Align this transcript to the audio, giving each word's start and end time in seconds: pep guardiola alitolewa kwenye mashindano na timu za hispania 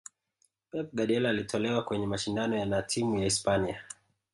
pep 0.71 0.91
guardiola 0.95 1.29
alitolewa 1.29 1.83
kwenye 1.83 2.07
mashindano 2.07 2.65
na 2.65 2.81
timu 2.81 3.17
za 3.17 3.23
hispania 3.23 3.83